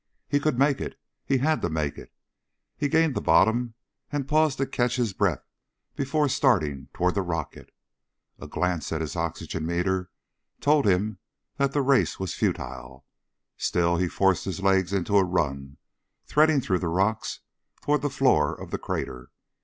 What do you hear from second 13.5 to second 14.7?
Still, he forced his